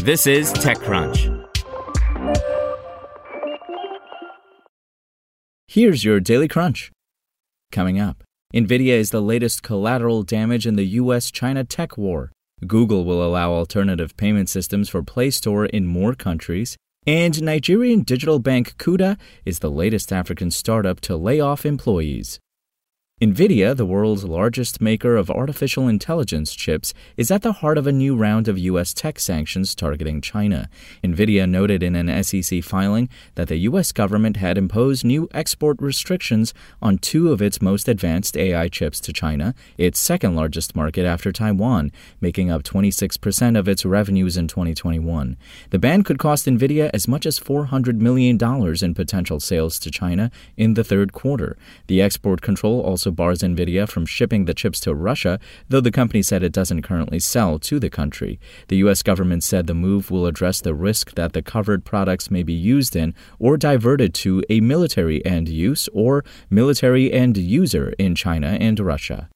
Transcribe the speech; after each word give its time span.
This 0.00 0.28
is 0.28 0.52
TechCrunch. 0.52 1.44
Here's 5.66 6.04
your 6.04 6.20
Daily 6.20 6.46
Crunch. 6.46 6.92
Coming 7.72 7.98
up, 7.98 8.22
NVIDIA 8.54 8.92
is 8.92 9.10
the 9.10 9.20
latest 9.20 9.64
collateral 9.64 10.22
damage 10.22 10.66
in 10.68 10.76
the 10.76 10.86
US 11.02 11.32
China 11.32 11.64
tech 11.64 11.98
war. 11.98 12.30
Google 12.64 13.04
will 13.04 13.22
allow 13.22 13.50
alternative 13.50 14.16
payment 14.16 14.48
systems 14.48 14.88
for 14.88 15.02
Play 15.02 15.30
Store 15.30 15.66
in 15.66 15.84
more 15.84 16.14
countries. 16.14 16.76
And 17.04 17.42
Nigerian 17.42 18.02
digital 18.02 18.38
bank 18.38 18.76
Kuda 18.78 19.18
is 19.44 19.58
the 19.58 19.70
latest 19.70 20.12
African 20.12 20.52
startup 20.52 21.00
to 21.00 21.16
lay 21.16 21.40
off 21.40 21.66
employees. 21.66 22.38
NVIDIA, 23.20 23.76
the 23.76 23.84
world's 23.84 24.22
largest 24.22 24.80
maker 24.80 25.16
of 25.16 25.28
artificial 25.28 25.88
intelligence 25.88 26.54
chips, 26.54 26.94
is 27.16 27.32
at 27.32 27.42
the 27.42 27.54
heart 27.54 27.76
of 27.76 27.84
a 27.84 27.90
new 27.90 28.14
round 28.14 28.46
of 28.46 28.56
U.S. 28.58 28.94
tech 28.94 29.18
sanctions 29.18 29.74
targeting 29.74 30.20
China. 30.20 30.70
NVIDIA 31.02 31.48
noted 31.48 31.82
in 31.82 31.96
an 31.96 32.22
SEC 32.22 32.62
filing 32.62 33.08
that 33.34 33.48
the 33.48 33.56
U.S. 33.56 33.90
government 33.90 34.36
had 34.36 34.56
imposed 34.56 35.04
new 35.04 35.28
export 35.34 35.82
restrictions 35.82 36.54
on 36.80 36.96
two 36.96 37.32
of 37.32 37.42
its 37.42 37.60
most 37.60 37.88
advanced 37.88 38.36
AI 38.36 38.68
chips 38.68 39.00
to 39.00 39.12
China, 39.12 39.52
its 39.76 39.98
second 39.98 40.36
largest 40.36 40.76
market 40.76 41.04
after 41.04 41.32
Taiwan, 41.32 41.90
making 42.20 42.52
up 42.52 42.62
26% 42.62 43.58
of 43.58 43.66
its 43.66 43.84
revenues 43.84 44.36
in 44.36 44.46
2021. 44.46 45.36
The 45.70 45.78
ban 45.80 46.04
could 46.04 46.20
cost 46.20 46.46
NVIDIA 46.46 46.88
as 46.94 47.08
much 47.08 47.26
as 47.26 47.40
$400 47.40 47.96
million 47.96 48.38
in 48.80 48.94
potential 48.94 49.40
sales 49.40 49.80
to 49.80 49.90
China 49.90 50.30
in 50.56 50.74
the 50.74 50.84
third 50.84 51.12
quarter. 51.12 51.58
The 51.88 52.00
export 52.00 52.42
control 52.42 52.80
also 52.80 53.07
also 53.08 53.14
bars 53.14 53.40
NVIDIA 53.40 53.88
from 53.88 54.04
shipping 54.04 54.44
the 54.44 54.52
chips 54.52 54.80
to 54.80 54.94
Russia, 54.94 55.38
though 55.68 55.80
the 55.80 55.90
company 55.90 56.22
said 56.22 56.42
it 56.42 56.52
doesn't 56.52 56.82
currently 56.82 57.18
sell 57.18 57.58
to 57.58 57.78
the 57.80 57.88
country. 57.88 58.38
The 58.68 58.76
U.S. 58.84 59.02
government 59.02 59.42
said 59.42 59.66
the 59.66 59.74
move 59.74 60.10
will 60.10 60.26
address 60.26 60.60
the 60.60 60.74
risk 60.74 61.14
that 61.14 61.32
the 61.32 61.40
covered 61.40 61.84
products 61.86 62.30
may 62.30 62.42
be 62.42 62.52
used 62.52 62.94
in 62.94 63.14
or 63.38 63.56
diverted 63.56 64.12
to 64.24 64.42
a 64.50 64.60
military 64.60 65.24
end 65.24 65.48
use 65.48 65.88
or 65.94 66.22
military 66.50 67.10
end 67.10 67.38
user 67.38 67.94
in 67.98 68.14
China 68.14 68.58
and 68.60 68.78
Russia. 68.78 69.30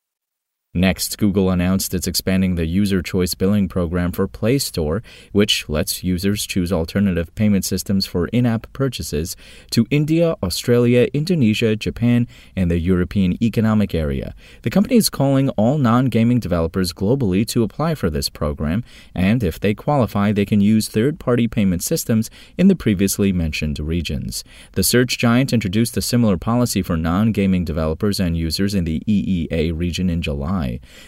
Next, 0.75 1.19
Google 1.19 1.51
announced 1.51 1.93
it's 1.93 2.07
expanding 2.07 2.55
the 2.55 2.65
user 2.65 3.03
choice 3.03 3.35
billing 3.35 3.69
program 3.69 4.11
for 4.11 4.27
Play 4.27 4.57
Store, 4.57 5.03
which 5.31 5.69
lets 5.69 6.03
users 6.03 6.47
choose 6.47 6.73
alternative 6.73 7.35
payment 7.35 7.67
systems 7.67 8.07
for 8.07 8.29
in 8.29 8.47
app 8.47 8.73
purchases 8.73 9.37
to 9.73 9.87
India, 9.91 10.35
Australia, 10.43 11.09
Indonesia, 11.13 11.77
Japan, 11.77 12.27
and 12.57 12.71
the 12.71 12.79
European 12.79 13.37
Economic 13.45 13.95
Area. 13.95 14.35
The 14.63 14.71
company 14.71 14.97
is 14.97 15.11
calling 15.11 15.51
all 15.51 15.77
non 15.77 16.07
gaming 16.07 16.41
developers 16.41 16.95
globally 16.95 17.47
to 17.49 17.63
apply 17.63 17.95
for 17.95 18.09
this 18.09 18.31
program, 18.31 18.83
and 19.15 19.43
if 19.43 19.61
they 19.61 19.75
qualify, 19.75 20.33
they 20.33 20.47
can 20.47 20.63
use 20.63 20.89
third 20.89 21.21
party 21.21 21.49
payment 21.49 21.83
systems 21.83 22.31
in 22.57 22.69
the 22.69 22.75
previously 22.75 23.31
mentioned 23.31 23.79
regions. 23.79 24.43
The 24.73 24.83
search 24.83 25.19
giant 25.19 25.53
introduced 25.53 25.99
a 25.99 26.01
similar 26.01 26.39
policy 26.39 26.81
for 26.81 26.97
non 26.97 27.33
gaming 27.33 27.67
developers 27.67 28.19
and 28.19 28.39
users 28.39 28.75
in 28.75 28.85
the 28.85 29.03
EEA 29.07 29.79
region 29.79 30.09
in 30.09 30.23
July. 30.23 30.62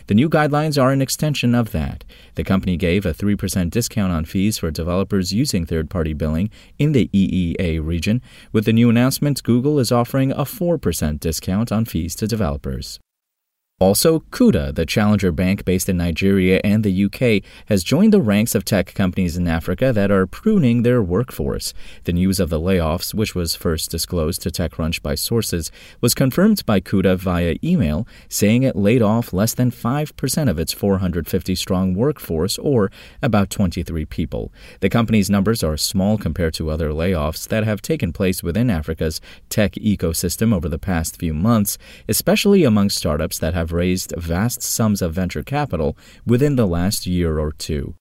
The 0.06 0.15
new 0.15 0.28
guidelines 0.28 0.81
are 0.81 0.91
an 0.91 1.03
extension 1.03 1.54
of 1.54 1.72
that. 1.72 2.04
The 2.34 2.44
company 2.44 2.76
gave 2.76 3.06
a 3.06 3.15
3% 3.15 3.70
discount 3.70 4.12
on 4.12 4.25
fees 4.25 4.59
for 4.59 4.70
developers 4.70 5.32
using 5.32 5.65
third 5.65 5.91
party 5.91 6.12
billing 6.12 6.50
in 6.78 6.92
the 6.92 7.09
EEA 7.09 7.84
region. 7.84 8.20
With 8.53 8.65
the 8.65 8.72
new 8.72 8.91
announcement, 8.91 9.42
Google 9.42 9.78
is 9.78 9.92
offering 9.92 10.32
a 10.32 10.44
4% 10.44 11.20
discount 11.20 11.72
on 11.72 11.84
fees 11.84 12.15
to 12.16 12.26
developers. 12.26 12.98
Also, 13.81 14.21
Kuda, 14.31 14.73
the 14.73 14.87
challenger 14.87 15.33
bank 15.33 15.65
based 15.65 15.89
in 15.89 15.97
Nigeria 15.97 16.61
and 16.62 16.85
the 16.85 17.05
UK, 17.07 17.43
has 17.67 17.83
joined 17.83 18.12
the 18.12 18.21
ranks 18.21 18.55
of 18.55 18.65
tech 18.65 18.95
companies 18.95 19.37
in 19.37 19.49
Africa 19.49 19.93
that 19.93 20.12
are 20.12 20.29
pruning 20.29 20.85
their 20.85 21.03
workforce. 21.03 21.75
The 22.05 22.13
news 22.13 22.39
of 22.39 22.51
the 22.51 22.61
layoffs, 22.61 23.13
which 23.13 23.34
was 23.34 23.57
first 23.57 23.91
disclosed 23.91 24.43
to 24.43 24.51
TechCrunch 24.51 25.03
by 25.03 25.17
sources, 25.17 25.73
was 26.01 26.15
confirmed 26.15 26.65
by 26.65 26.79
Kuda 26.79 27.17
via 27.17 27.57
email, 27.65 28.07
saying 28.29 28.63
it 28.63 28.77
laid 28.77 29.03
off 29.03 29.33
less 29.33 29.55
than 29.55 29.73
5% 29.73 30.49
of 30.49 30.59
its 30.61 30.73
450 30.73 31.57
strong 31.57 31.95
workforce, 31.95 32.57
or 32.59 32.93
about 33.23 33.51
23 33.51 34.05
people. 34.05 34.53
The 34.79 34.89
company's 34.89 35.29
numbers 35.29 35.65
are 35.65 35.77
small 35.77 36.17
compared 36.17 36.55
to 36.55 36.71
other 36.71 36.91
layoffs 36.91 37.49
that 37.49 37.65
have 37.65 37.83
taken 37.83 38.13
place 38.13 38.41
within 38.41 38.71
Africa's 38.71 39.21
tech 39.49 39.73
ecosystem 39.73 40.55
over 40.55 40.69
the 40.69 40.79
past 40.79 41.19
few 41.19 41.34
months, 41.34 41.77
especially 42.09 42.63
among 42.63 42.91
startups 42.91 43.41
that 43.41 43.53
have 43.53 43.64
have 43.65 43.73
raised 43.73 44.13
vast 44.19 44.61
sums 44.61 45.01
of 45.01 45.15
venture 45.15 45.43
capital 45.43 45.97
within 46.27 46.57
the 46.57 46.67
last 46.67 47.07
year 47.07 47.39
or 47.39 47.51
two. 47.51 47.95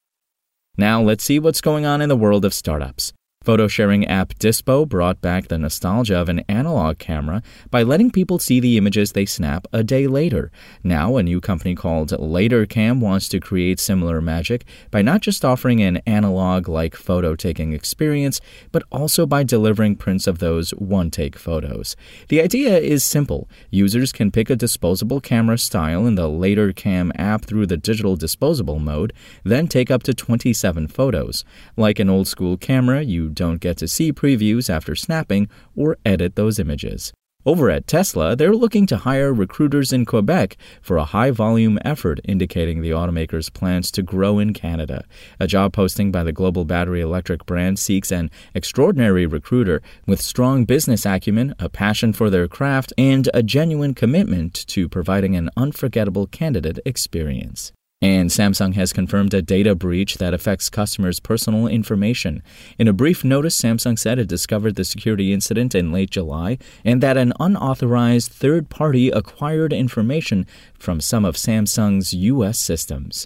Now, 0.78 1.01
let's 1.01 1.24
see 1.24 1.40
what's 1.40 1.62
going 1.62 1.85
on 1.85 2.01
in 2.01 2.09
the 2.09 2.18
world 2.18 2.44
of 2.44 2.53
startups. 2.53 3.13
Photo 3.43 3.67
sharing 3.67 4.07
app 4.07 4.33
Dispo 4.35 4.87
brought 4.87 5.19
back 5.19 5.49
the 5.49 5.57
nostalgia 5.57 6.15
of 6.15 6.29
an 6.29 6.39
analog 6.47 6.97
camera 6.97 7.43
by 7.69 7.83
letting 7.83 8.09
people 8.09 8.39
see 8.39 8.61
the 8.61 8.77
images 8.77 9.11
they 9.11 9.25
snap 9.25 9.67
a 9.73 9.83
day 9.83 10.07
later. 10.07 10.49
Now, 10.81 11.17
a 11.17 11.23
new 11.23 11.41
company 11.41 11.75
called 11.75 12.11
LaterCam 12.11 13.01
wants 13.01 13.27
to 13.29 13.41
create 13.41 13.81
similar 13.81 14.21
magic 14.21 14.63
by 14.91 15.01
not 15.01 15.19
just 15.19 15.43
offering 15.43 15.81
an 15.81 15.97
analog 16.07 16.69
like 16.69 16.95
photo 16.95 17.35
taking 17.35 17.73
experience, 17.73 18.39
but 18.71 18.83
also 18.93 19.25
by 19.25 19.43
delivering 19.43 19.97
prints 19.97 20.25
of 20.25 20.39
those 20.39 20.71
one 20.71 21.11
take 21.11 21.37
photos. 21.37 21.97
The 22.29 22.41
idea 22.41 22.77
is 22.77 23.03
simple 23.03 23.49
users 23.69 24.13
can 24.13 24.31
pick 24.31 24.49
a 24.49 24.55
disposable 24.55 25.19
camera 25.19 25.57
style 25.57 26.07
in 26.07 26.15
the 26.15 26.29
LaterCam 26.29 27.11
app 27.15 27.43
through 27.43 27.65
the 27.65 27.75
digital 27.75 28.15
disposable 28.15 28.79
mode, 28.79 29.11
then 29.43 29.67
take 29.67 29.91
up 29.91 30.03
to 30.03 30.13
27 30.13 30.88
photos. 30.88 31.44
Like 31.75 32.00
an 32.00 32.09
old 32.09 32.29
school 32.29 32.56
camera, 32.56 33.01
you 33.01 33.32
don't 33.33 33.62
get 33.62 33.77
to 33.77 33.88
see 33.88 34.13
previews 34.13 34.69
after 34.69 34.95
snapping 34.95 35.50
or 35.75 35.97
edit 36.06 36.35
those 36.35 36.59
images. 36.59 37.12
Over 37.45 37.69
at 37.69 37.88
Tesla, 37.88 38.38
they're 38.38 38.56
looking 38.56 38.85
to 38.88 38.95
hire 38.95 39.33
recruiters 39.33 39.91
in 39.91 40.06
Quebec 40.06 40.56
for 40.81 40.95
a 40.95 41.03
high 41.03 41.31
volume 41.31 41.77
effort, 41.83 42.21
indicating 42.24 42.81
the 42.81 42.91
automaker's 42.91 43.50
plans 43.50 43.91
to 43.91 44.01
grow 44.01 44.39
in 44.39 44.53
Canada. 44.53 45.03
A 45.41 45.47
job 45.47 45.74
posting 45.74 46.09
by 46.09 46.24
the 46.24 46.31
global 46.31 46.63
battery 46.63 47.01
electric 47.01 47.45
brand 47.45 47.80
seeks 47.80 48.13
an 48.13 48.31
extraordinary 48.56 49.25
recruiter 49.25 49.81
with 50.07 50.21
strong 50.21 50.63
business 50.63 51.06
acumen, 51.06 51.53
a 51.59 51.68
passion 51.68 52.13
for 52.13 52.30
their 52.30 52.47
craft, 52.47 52.94
and 52.97 53.30
a 53.33 53.44
genuine 53.44 53.94
commitment 53.94 54.53
to 54.68 54.88
providing 54.88 55.35
an 55.35 55.50
unforgettable 55.57 56.27
candidate 56.27 56.80
experience. 56.85 57.74
And 58.03 58.29
Samsung 58.29 58.73
has 58.73 58.91
confirmed 58.91 59.33
a 59.33 59.41
data 59.41 59.75
breach 59.75 60.15
that 60.15 60.33
affects 60.33 60.69
customers' 60.69 61.21
personal 61.21 61.67
information. 61.67 62.44
In 62.77 62.89
a 62.89 62.94
brief 62.94 63.23
notice, 63.23 63.57
Samsung 63.57 63.97
said 63.97 64.19
it 64.19 64.27
discovered 64.27 64.75
the 64.75 64.83
security 64.83 65.31
incident 65.31 65.73
in 65.73 65.94
late 65.94 66.09
July 66.09 66.57
and 66.83 67.00
that 67.01 67.15
an 67.15 67.31
unauthorized 67.39 68.29
third 68.29 68.69
party 68.69 69.09
acquired 69.09 69.71
information 69.71 70.45
from 70.77 71.00
some 71.00 71.23
of 71.23 71.35
Samsung's 71.35 72.13
U.S. 72.13 72.59
systems. 72.59 73.25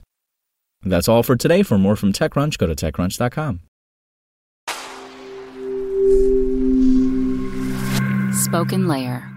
That's 0.84 1.08
all 1.08 1.24
for 1.24 1.36
today. 1.36 1.64
For 1.64 1.80
more 1.80 1.96
from 1.96 2.14
TechCrunch, 2.14 2.60
go 2.60 2.68
to 2.68 2.76
TechCrunch.com. 2.76 3.62
SpokenLayer. 8.46 9.37